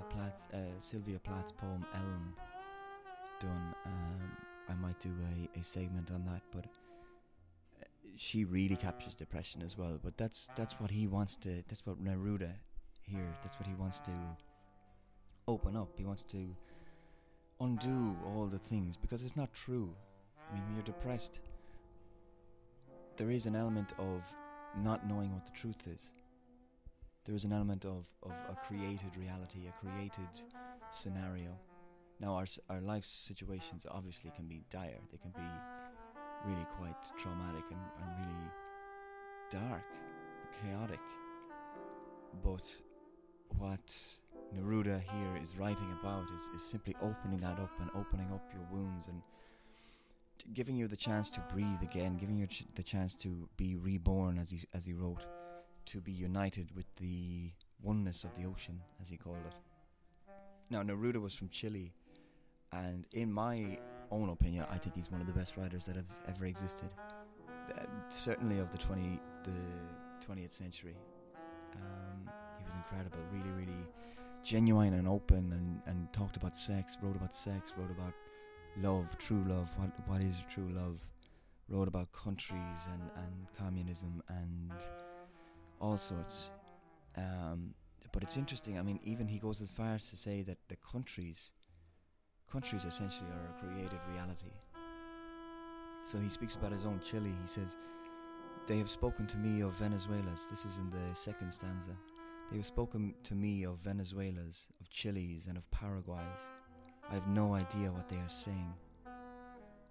Plath, 0.09 0.47
uh, 0.53 0.57
Sylvia 0.79 1.19
Plath's 1.19 1.51
poem 1.51 1.85
Elm 1.95 2.33
done. 3.39 3.73
Um, 3.85 4.37
I 4.69 4.73
might 4.75 4.99
do 4.99 5.11
a, 5.55 5.59
a 5.59 5.63
segment 5.63 6.11
on 6.11 6.23
that, 6.25 6.41
but 6.51 6.65
uh, 6.65 7.85
she 8.15 8.45
really 8.45 8.75
captures 8.75 9.15
depression 9.15 9.61
as 9.65 9.77
well. 9.77 9.99
But 10.03 10.17
that's 10.17 10.49
that's 10.55 10.79
what 10.79 10.91
he 10.91 11.07
wants 11.07 11.35
to. 11.37 11.63
That's 11.67 11.85
what 11.85 12.03
Neruda 12.03 12.51
here. 13.01 13.33
That's 13.43 13.59
what 13.59 13.67
he 13.67 13.73
wants 13.75 13.99
to 14.01 14.11
open 15.47 15.75
up. 15.75 15.89
He 15.97 16.05
wants 16.05 16.23
to 16.25 16.55
undo 17.59 18.15
all 18.25 18.45
the 18.45 18.59
things 18.59 18.97
because 18.97 19.23
it's 19.23 19.35
not 19.35 19.53
true. 19.53 19.93
I 20.49 20.53
mean, 20.53 20.63
when 20.65 20.75
you're 20.75 20.83
depressed, 20.83 21.39
there 23.17 23.31
is 23.31 23.45
an 23.45 23.55
element 23.55 23.93
of 23.97 24.23
not 24.83 25.07
knowing 25.07 25.33
what 25.33 25.45
the 25.45 25.51
truth 25.51 25.87
is. 25.87 26.11
There 27.25 27.35
is 27.35 27.43
an 27.43 27.51
element 27.51 27.83
of, 27.83 28.09
of 28.23 28.31
a 28.49 28.55
created 28.65 29.11
reality, 29.17 29.67
a 29.67 29.85
created 29.85 30.29
scenario. 30.91 31.57
Now, 32.19 32.35
our, 32.35 32.45
our 32.69 32.81
life 32.81 33.03
situations 33.03 33.85
obviously 33.89 34.31
can 34.35 34.47
be 34.47 34.63
dire, 34.69 34.99
they 35.11 35.17
can 35.17 35.31
be 35.31 35.47
really 36.45 36.65
quite 36.77 36.95
traumatic 37.17 37.63
and, 37.69 37.79
and 38.01 38.25
really 38.25 38.49
dark, 39.49 39.83
chaotic. 40.61 40.99
But 42.43 42.63
what 43.57 43.95
Neruda 44.55 45.01
here 45.01 45.41
is 45.41 45.57
writing 45.57 45.95
about 45.99 46.25
is, 46.33 46.49
is 46.55 46.63
simply 46.63 46.95
opening 47.01 47.39
that 47.39 47.59
up 47.59 47.71
and 47.79 47.89
opening 47.95 48.31
up 48.31 48.43
your 48.53 48.65
wounds 48.71 49.07
and 49.07 49.21
giving 50.53 50.75
you 50.75 50.87
the 50.87 50.95
chance 50.95 51.29
to 51.31 51.39
breathe 51.53 51.81
again, 51.81 52.17
giving 52.17 52.37
you 52.37 52.47
ch- 52.47 52.65
the 52.75 52.83
chance 52.83 53.15
to 53.17 53.47
be 53.57 53.75
reborn, 53.75 54.37
as 54.37 54.49
he 54.49 54.67
as 54.73 54.85
he 54.85 54.93
wrote, 54.93 55.25
to 55.85 56.01
be 56.01 56.11
united 56.11 56.75
with 56.75 56.85
the 56.97 57.51
oneness 57.81 58.23
of 58.23 58.33
the 58.35 58.45
ocean, 58.45 58.81
as 59.01 59.09
he 59.09 59.17
called 59.17 59.45
it. 59.45 59.55
Now 60.69 60.83
Neruda 60.83 61.21
was 61.21 61.35
from 61.35 61.49
Chile, 61.49 61.93
and 62.71 63.05
in 63.11 63.31
my 63.31 63.79
own 64.11 64.29
opinion, 64.29 64.65
I 64.71 64.77
think 64.77 64.95
he's 64.95 65.11
one 65.11 65.21
of 65.21 65.27
the 65.27 65.33
best 65.33 65.57
writers 65.57 65.85
that 65.85 65.95
have 65.95 66.11
ever 66.27 66.45
existed. 66.45 66.89
The, 67.67 67.87
certainly 68.09 68.59
of 68.59 68.71
the 68.71 68.77
twenty 68.77 69.19
the 69.43 69.51
twentieth 70.25 70.51
century. 70.51 70.95
Um, 71.75 72.29
he 72.57 72.65
was 72.65 72.73
incredible, 72.73 73.19
really, 73.31 73.51
really 73.51 73.85
genuine 74.43 74.93
and 74.93 75.07
open, 75.07 75.51
and, 75.51 75.81
and 75.85 76.11
talked 76.13 76.37
about 76.37 76.57
sex, 76.57 76.97
wrote 77.01 77.15
about 77.15 77.35
sex, 77.35 77.73
wrote 77.77 77.91
about 77.91 78.13
love, 78.81 79.17
true 79.17 79.43
love, 79.47 79.69
what 79.77 79.91
what 80.07 80.21
is 80.21 80.43
true 80.49 80.69
love, 80.73 81.03
wrote 81.69 81.87
about 81.87 82.11
countries 82.11 82.81
and, 82.93 83.01
and 83.23 83.47
communism 83.57 84.21
and 84.29 84.71
all 85.79 85.97
sorts. 85.97 86.49
Um, 87.15 87.73
but 88.11 88.23
it's 88.23 88.37
interesting. 88.37 88.77
I 88.79 88.83
mean, 88.83 88.99
even 89.03 89.27
he 89.27 89.39
goes 89.39 89.61
as 89.61 89.71
far 89.71 89.95
as 89.95 90.09
to 90.09 90.17
say 90.17 90.41
that 90.43 90.57
the 90.69 90.77
countries, 90.91 91.51
countries 92.51 92.85
essentially 92.85 93.29
are 93.29 93.49
a 93.55 93.65
created 93.65 93.99
reality. 94.13 94.51
So 96.05 96.19
he 96.19 96.29
speaks 96.29 96.55
about 96.55 96.71
his 96.71 96.85
own 96.85 97.01
Chile. 97.01 97.33
He 97.41 97.47
says, 97.47 97.75
"They 98.67 98.77
have 98.77 98.89
spoken 98.89 99.27
to 99.27 99.37
me 99.37 99.61
of 99.61 99.73
Venezuela's." 99.73 100.47
This 100.47 100.65
is 100.65 100.77
in 100.77 100.89
the 100.89 101.15
second 101.15 101.53
stanza. 101.53 101.95
They 102.49 102.57
have 102.57 102.65
spoken 102.65 103.13
to 103.23 103.35
me 103.35 103.65
of 103.65 103.77
Venezuela's, 103.79 104.67
of 104.79 104.89
Chile's, 104.89 105.47
and 105.47 105.57
of 105.57 105.69
Paraguay's. 105.69 106.56
I 107.09 107.13
have 107.13 107.27
no 107.27 107.53
idea 107.53 107.91
what 107.91 108.09
they 108.09 108.17
are 108.17 108.29
saying. 108.29 108.73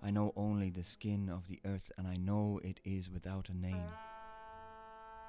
I 0.02 0.10
know 0.10 0.32
only 0.36 0.70
the 0.70 0.84
skin 0.84 1.30
of 1.30 1.48
the 1.48 1.58
earth, 1.64 1.90
and 1.96 2.06
I 2.06 2.16
know 2.16 2.60
it 2.62 2.80
is 2.84 3.10
without 3.10 3.48
a 3.48 3.56
name. 3.56 3.88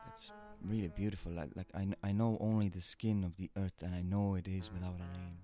It's 0.08 0.32
really 0.63 0.89
beautiful. 0.89 1.32
Like, 1.32 1.51
like 1.56 1.67
I, 1.74 1.88
I 2.03 2.12
know 2.12 2.38
only 2.41 2.70
the 2.70 2.82
skin 2.82 3.24
of 3.24 3.36
the 3.38 3.50
earth, 3.58 3.82
and 3.82 3.96
I 3.96 4.01
know 4.01 4.36
it 4.36 4.48
is 4.48 4.72
without 4.72 4.96
a 4.96 5.17
name. 5.17 5.38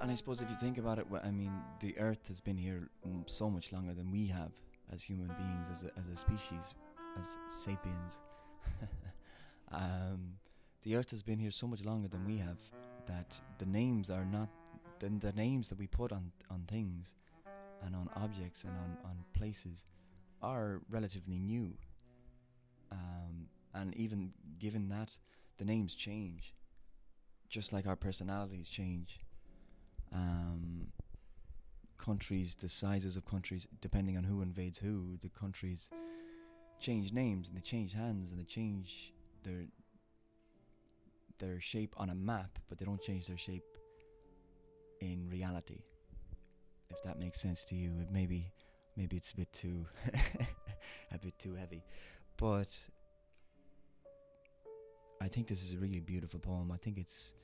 And 0.00 0.10
I 0.10 0.14
suppose 0.14 0.40
if 0.40 0.48
you 0.48 0.56
think 0.56 0.78
about 0.78 0.98
it, 0.98 1.10
well, 1.10 1.22
I 1.24 1.30
mean, 1.30 1.52
the 1.80 1.98
earth 1.98 2.28
has 2.28 2.40
been 2.40 2.56
here 2.56 2.88
mm, 3.06 3.28
so 3.28 3.50
much 3.50 3.72
longer 3.72 3.92
than 3.92 4.10
we 4.10 4.26
have 4.28 4.52
as 4.92 5.02
human 5.02 5.28
beings, 5.28 5.68
as 5.70 5.84
a, 5.84 5.90
as 5.98 6.08
a 6.08 6.16
species, 6.16 6.74
as 7.18 7.38
sapiens. 7.48 8.20
um, 9.72 10.34
the 10.82 10.96
earth 10.96 11.10
has 11.10 11.22
been 11.22 11.38
here 11.38 11.50
so 11.50 11.66
much 11.66 11.84
longer 11.84 12.08
than 12.08 12.24
we 12.24 12.38
have 12.38 12.58
that 13.06 13.38
the 13.58 13.66
names 13.66 14.10
are 14.10 14.24
not 14.24 14.48
then 15.00 15.18
the 15.18 15.32
names 15.32 15.68
that 15.68 15.78
we 15.78 15.86
put 15.86 16.12
on 16.12 16.30
on 16.50 16.64
things 16.68 17.14
and 17.84 17.96
on 17.96 18.08
objects 18.16 18.64
and 18.64 18.72
on, 18.72 18.96
on 19.04 19.16
places 19.32 19.84
are 20.42 20.80
relatively 20.90 21.38
new. 21.38 21.72
Um, 22.92 23.48
and 23.74 23.94
even 23.96 24.32
given 24.58 24.88
that, 24.90 25.16
the 25.58 25.64
names 25.64 25.94
change, 25.94 26.54
just 27.48 27.72
like 27.72 27.86
our 27.86 27.96
personalities 27.96 28.68
change. 28.68 29.20
Um, 30.12 30.88
countries, 31.98 32.56
the 32.56 32.68
sizes 32.68 33.16
of 33.16 33.24
countries, 33.24 33.68
depending 33.80 34.16
on 34.16 34.24
who 34.24 34.42
invades 34.42 34.78
who, 34.78 35.18
the 35.22 35.28
countries 35.28 35.90
change 36.80 37.12
names 37.12 37.46
and 37.46 37.56
they 37.56 37.60
change 37.60 37.92
hands 37.92 38.30
and 38.30 38.40
they 38.40 38.44
change 38.44 39.12
their 39.44 39.66
their 41.38 41.60
shape 41.60 41.94
on 41.96 42.10
a 42.10 42.14
map, 42.14 42.58
but 42.68 42.78
they 42.78 42.84
don't 42.84 43.00
change 43.00 43.26
their 43.26 43.38
shape 43.38 43.64
in 45.00 45.28
reality. 45.30 45.80
If 46.90 47.02
that 47.04 47.18
makes 47.18 47.40
sense 47.40 47.64
to 47.66 47.74
you, 47.74 47.92
it 48.00 48.08
maybe 48.10 48.52
maybe 48.96 49.16
it's 49.16 49.32
a 49.32 49.36
bit 49.36 49.52
too 49.52 49.86
a 51.12 51.18
bit 51.18 51.38
too 51.38 51.54
heavy, 51.54 51.84
but 52.36 52.76
I 55.22 55.28
think 55.28 55.46
this 55.46 55.62
is 55.62 55.74
a 55.74 55.78
really 55.78 56.00
beautiful 56.00 56.40
poem. 56.40 56.72
I 56.72 56.78
think 56.78 56.98
it's 56.98 57.34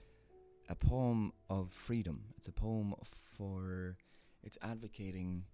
a 0.69 0.75
poem 0.75 1.33
of 1.51 1.73
freedom. 1.73 2.25
It's 2.37 2.49
a 2.49 2.53
poem 2.53 2.95
for 3.37 3.97
it's 4.43 4.59
advocating 4.63 5.45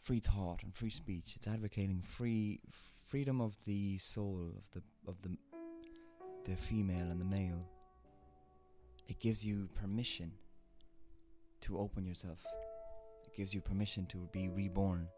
free 0.00 0.20
thought 0.20 0.62
and 0.62 0.74
free 0.74 0.90
speech. 0.90 1.34
It's 1.36 1.46
advocating 1.46 2.02
free 2.02 2.60
freedom 3.06 3.40
of 3.40 3.56
the 3.66 3.98
soul 3.98 4.52
of 4.56 4.64
the 4.72 4.82
of 5.06 5.20
the 5.22 5.36
the 6.44 6.56
female 6.56 7.10
and 7.10 7.20
the 7.20 7.24
male. 7.24 7.64
It 9.08 9.20
gives 9.20 9.44
you 9.44 9.68
permission 9.74 10.32
to 11.62 11.78
open 11.78 12.04
yourself. 12.06 12.44
It 13.24 13.34
gives 13.34 13.54
you 13.54 13.60
permission 13.60 14.06
to 14.06 14.28
be 14.32 14.48
reborn, 14.48 15.08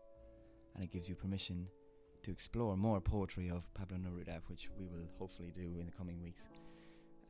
and 0.75 0.85
it 0.85 0.91
gives 0.91 1.09
you 1.09 1.15
permission 1.15 1.67
to 2.23 2.31
explore 2.31 2.77
more 2.77 3.01
poetry 3.01 3.51
of 3.51 3.73
Pablo 3.75 3.99
Neruda, 3.99 4.41
which 4.47 4.71
we 4.79 4.87
will 4.87 5.07
hopefully 5.19 5.53
do 5.55 5.79
in 5.79 5.87
the 5.87 5.93
coming 5.93 6.23
weeks. 6.23 6.49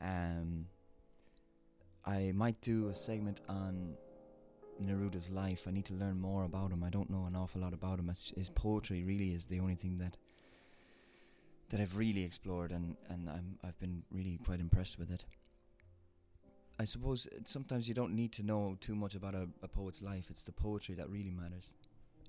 Um, 0.00 0.66
I 2.06 2.32
might 2.34 2.60
do 2.60 2.88
a 2.88 2.94
segment 2.94 3.40
on 3.48 3.94
Neruda's 4.82 5.30
life. 5.30 5.66
I 5.66 5.70
need 5.70 5.84
to 5.86 5.94
learn 5.94 6.20
more 6.20 6.44
about 6.44 6.70
him. 6.70 6.84
I 6.84 6.90
don't 6.90 7.10
know 7.10 7.24
an 7.26 7.36
awful 7.36 7.60
lot 7.60 7.72
about 7.72 7.98
him. 7.98 8.12
His 8.36 8.50
poetry 8.50 9.04
really 9.04 9.32
is 9.32 9.46
the 9.46 9.60
only 9.60 9.74
thing 9.74 9.96
that 9.96 10.16
that 11.70 11.80
I've 11.80 11.96
really 11.96 12.22
explored, 12.22 12.72
and 12.72 12.96
and 13.08 13.28
I'm 13.28 13.58
I've 13.64 13.78
been 13.78 14.02
really 14.12 14.38
quite 14.44 14.60
impressed 14.60 14.98
with 14.98 15.10
it. 15.10 15.24
I 16.78 16.84
suppose 16.84 17.28
sometimes 17.44 17.88
you 17.88 17.94
don't 17.94 18.14
need 18.14 18.32
to 18.32 18.42
know 18.42 18.76
too 18.80 18.94
much 18.94 19.14
about 19.14 19.34
a, 19.34 19.48
a 19.62 19.68
poet's 19.68 20.02
life. 20.02 20.26
It's 20.30 20.42
the 20.42 20.52
poetry 20.52 20.94
that 20.96 21.08
really 21.08 21.30
matters. 21.30 21.72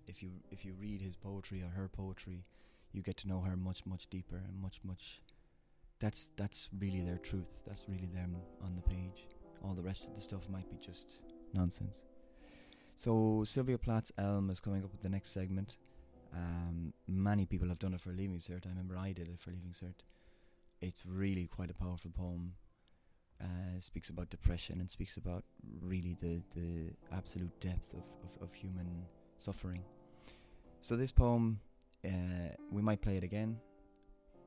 If 0.08 0.22
you 0.22 0.30
if 0.52 0.64
you 0.64 0.74
read 0.80 1.02
his 1.02 1.16
poetry 1.16 1.64
or 1.64 1.70
her 1.70 1.88
poetry, 1.88 2.46
you 2.94 3.02
get 3.02 3.18
to 3.18 3.28
know 3.28 3.42
her 3.42 3.56
much 3.58 3.86
much 3.86 4.08
deeper 4.08 4.36
and 4.36 4.62
much 4.62 4.80
much. 4.84 5.22
That's 6.00 6.30
that's 6.36 6.70
really 6.80 7.02
their 7.02 7.18
truth. 7.18 7.50
That's 7.66 7.84
really 7.88 8.08
them 8.14 8.36
on 8.64 8.76
the 8.76 8.84
page. 8.84 9.26
All 9.64 9.74
the 9.74 9.82
rest 9.82 10.08
of 10.08 10.16
the 10.16 10.22
stuff 10.22 10.48
might 10.48 10.70
be 10.70 10.78
just 10.78 11.20
nonsense. 11.54 12.04
So 12.96 13.44
Sylvia 13.46 13.78
Plath's 13.78 14.12
Elm 14.18 14.50
is 14.50 14.60
coming 14.60 14.84
up 14.84 14.92
with 14.92 15.02
the 15.02 15.10
next 15.10 15.32
segment. 15.32 15.76
Um, 16.34 16.94
many 17.08 17.46
people 17.46 17.68
have 17.70 17.80
done 17.80 17.94
it 17.94 18.02
for 18.02 18.12
Leaving 18.12 18.38
Cert. 18.38 18.66
I 18.66 18.70
remember 18.70 18.98
I 18.98 19.12
did 19.12 19.28
it 19.28 19.40
for 19.40 19.52
Leaving 19.52 19.72
Cert. 19.72 20.04
It's 20.82 21.04
really 21.06 21.48
quite 21.48 21.72
a 21.72 21.74
powerful 21.74 22.12
poem. 22.12 22.54
Uh, 23.42 23.80
speaks 23.80 24.10
about 24.10 24.30
depression 24.30 24.80
and 24.80 24.90
speaks 24.90 25.18
about 25.18 25.44
really 25.82 26.16
the, 26.22 26.42
the 26.56 26.90
absolute 27.12 27.52
depth 27.60 27.94
of, 27.94 28.04
of, 28.24 28.48
of 28.48 28.54
human 28.54 28.88
suffering. 29.40 29.84
So 30.80 30.96
this 30.96 31.12
poem, 31.12 31.60
uh, 32.06 32.56
we 32.72 32.82
might 32.82 33.02
play 33.02 33.18
it 33.18 33.24
again 33.24 33.58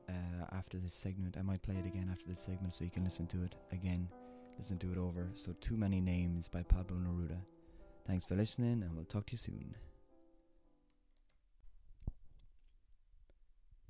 uh, 0.09 0.45
after 0.53 0.77
this 0.77 0.95
segment. 0.95 1.37
I 1.37 1.43
might 1.43 1.61
play 1.61 1.75
it 1.75 1.85
again 1.85 2.09
after 2.11 2.25
this 2.27 2.39
segment 2.39 2.73
so 2.73 2.83
you 2.83 2.89
can 2.89 3.03
listen 3.03 3.27
to 3.27 3.43
it 3.43 3.55
again, 3.71 4.09
listen 4.57 4.79
to 4.79 4.91
it 4.91 4.97
over. 4.97 5.29
So 5.35 5.53
Too 5.61 5.77
Many 5.77 6.01
Names 6.01 6.47
by 6.47 6.63
Pablo 6.63 6.97
Neruda. 6.97 7.37
Thanks 8.07 8.25
for 8.25 8.35
listening 8.35 8.81
and 8.83 8.95
we'll 8.95 9.05
talk 9.05 9.27
to 9.27 9.33
you 9.33 9.37
soon. 9.37 9.75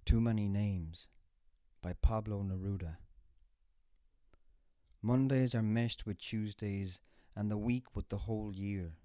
Too 0.05 0.19
Many 0.19 0.49
Names 0.49 1.07
by 1.81 1.93
Pablo 2.01 2.43
Neruda. 2.43 2.97
Mondays 5.01 5.55
are 5.55 5.61
meshed 5.61 6.05
with 6.05 6.17
Tuesdays, 6.17 6.99
and 7.33 7.49
the 7.49 7.57
week 7.57 7.95
with 7.95 8.09
the 8.09 8.17
whole 8.17 8.53
year. 8.53 8.97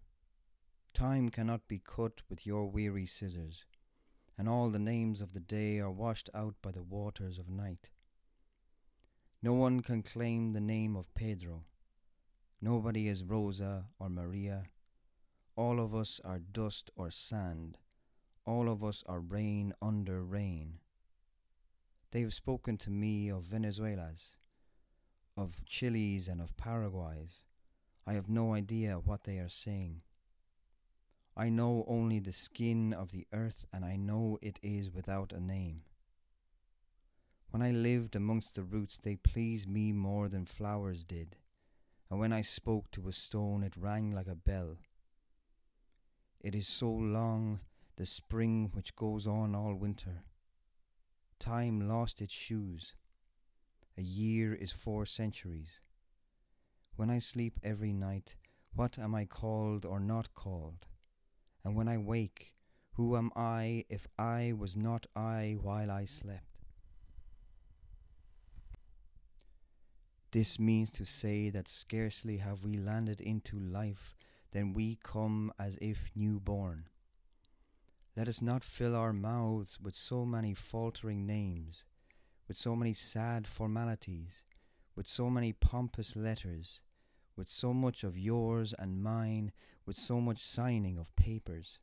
Time 0.92 1.28
cannot 1.28 1.68
be 1.68 1.78
cut 1.78 2.22
with 2.28 2.44
your 2.44 2.66
weary 2.66 3.06
scissors, 3.06 3.64
and 4.36 4.48
all 4.48 4.70
the 4.70 4.78
names 4.80 5.20
of 5.20 5.34
the 5.34 5.40
day 5.40 5.78
are 5.78 5.92
washed 5.92 6.28
out 6.34 6.56
by 6.60 6.72
the 6.72 6.82
waters 6.82 7.38
of 7.38 7.48
night. 7.48 7.90
No 9.40 9.52
one 9.52 9.82
can 9.82 10.02
claim 10.02 10.52
the 10.52 10.60
name 10.60 10.96
of 10.96 11.14
Pedro. 11.14 11.62
Nobody 12.60 13.06
is 13.06 13.22
Rosa 13.22 13.84
or 14.00 14.08
Maria. 14.08 14.64
All 15.54 15.78
of 15.78 15.94
us 15.94 16.20
are 16.24 16.40
dust 16.40 16.90
or 16.96 17.12
sand. 17.12 17.78
All 18.44 18.68
of 18.68 18.82
us 18.82 19.04
are 19.06 19.20
rain 19.20 19.72
under 19.80 20.24
rain. 20.24 20.78
They 22.10 22.22
have 22.22 22.34
spoken 22.34 22.78
to 22.78 22.90
me 22.90 23.28
of 23.28 23.44
Venezuelas, 23.44 24.36
of 25.36 25.64
Chiles 25.64 26.28
and 26.28 26.40
of 26.40 26.56
Paraguays. 26.56 27.42
I 28.06 28.12
have 28.12 28.28
no 28.28 28.54
idea 28.54 28.98
what 28.98 29.24
they 29.24 29.38
are 29.38 29.48
saying. 29.48 30.02
I 31.36 31.48
know 31.48 31.84
only 31.88 32.20
the 32.20 32.32
skin 32.32 32.92
of 32.92 33.10
the 33.10 33.26
earth, 33.32 33.66
and 33.72 33.84
I 33.84 33.96
know 33.96 34.38
it 34.40 34.60
is 34.62 34.90
without 34.90 35.32
a 35.32 35.40
name. 35.40 35.82
When 37.50 37.62
I 37.62 37.70
lived 37.70 38.14
amongst 38.14 38.54
the 38.54 38.62
roots, 38.62 38.98
they 38.98 39.16
pleased 39.16 39.68
me 39.68 39.92
more 39.92 40.28
than 40.28 40.46
flowers 40.46 41.04
did, 41.04 41.36
and 42.10 42.20
when 42.20 42.32
I 42.32 42.42
spoke 42.42 42.90
to 42.92 43.08
a 43.08 43.12
stone, 43.12 43.62
it 43.64 43.76
rang 43.76 44.12
like 44.12 44.28
a 44.28 44.34
bell. 44.34 44.76
It 46.40 46.54
is 46.54 46.68
so 46.68 46.90
long, 46.90 47.60
the 47.96 48.06
spring 48.06 48.70
which 48.72 48.94
goes 48.94 49.26
on 49.26 49.54
all 49.54 49.74
winter. 49.74 50.22
Time 51.38 51.88
lost 51.88 52.20
its 52.20 52.34
shoes. 52.34 52.94
A 53.96 54.02
year 54.02 54.54
is 54.54 54.72
four 54.72 55.06
centuries. 55.06 55.80
When 56.96 57.10
I 57.10 57.18
sleep 57.18 57.58
every 57.62 57.92
night, 57.92 58.36
what 58.74 58.98
am 58.98 59.14
I 59.14 59.24
called 59.24 59.84
or 59.84 60.00
not 60.00 60.34
called? 60.34 60.86
And 61.64 61.76
when 61.76 61.88
I 61.88 61.96
wake, 61.98 62.54
who 62.92 63.16
am 63.16 63.30
I 63.36 63.84
if 63.88 64.06
I 64.18 64.52
was 64.56 64.76
not 64.76 65.06
I 65.14 65.56
while 65.60 65.90
I 65.90 66.04
slept? 66.04 66.58
This 70.32 70.58
means 70.58 70.90
to 70.92 71.04
say 71.04 71.48
that 71.50 71.68
scarcely 71.68 72.38
have 72.38 72.64
we 72.64 72.76
landed 72.76 73.20
into 73.20 73.56
life 73.56 74.16
than 74.50 74.72
we 74.72 74.98
come 75.02 75.52
as 75.58 75.78
if 75.80 76.10
newborn. 76.16 76.88
Let 78.16 78.28
us 78.28 78.42
not 78.42 78.64
fill 78.64 78.96
our 78.96 79.12
mouths 79.12 79.78
with 79.80 79.94
so 79.94 80.24
many 80.24 80.54
faltering 80.54 81.26
names, 81.26 81.84
with 82.48 82.56
so 82.56 82.76
many 82.76 82.92
sad 82.92 83.46
formalities, 83.46 84.44
with 84.94 85.06
so 85.06 85.30
many 85.30 85.52
pompous 85.52 86.14
letters, 86.14 86.80
with 87.36 87.49
so 87.49 87.73
much 87.75 88.04
of 88.04 88.19
yours 88.19 88.75
and 88.78 89.02
mine, 89.02 89.52
with 89.86 89.97
so 89.97 90.21
much 90.21 90.42
signing 90.42 90.99
of 90.99 91.14
papers. 91.16 91.78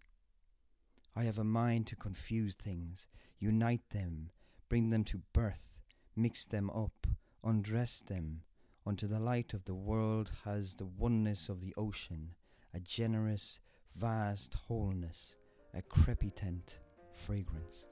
I 1.16 1.24
have 1.24 1.40
a 1.40 1.44
mind 1.44 1.88
to 1.88 1.96
confuse 1.96 2.56
things, 2.56 3.08
unite 3.40 3.90
them, 3.90 4.32
bring 4.70 4.90
them 4.90 5.04
to 5.06 5.22
birth, 5.34 5.70
mix 6.16 6.46
them 6.46 6.70
up, 6.70 7.08
undress 7.44 8.02
them, 8.02 8.44
unto 8.86 9.08
the 9.08 9.20
light 9.20 9.54
of 9.54 9.66
the 9.66 9.76
world 9.76 10.32
has 10.46 10.76
the 10.76 10.86
oneness 10.86 11.50
of 11.50 11.62
the 11.62 11.74
ocean, 11.78 12.36
a 12.74 12.80
generous, 12.80 13.60
vast 13.96 14.54
wholeness 14.54 15.36
a 15.74 15.82
crepitant 15.82 16.80
fragrance. 17.14 17.86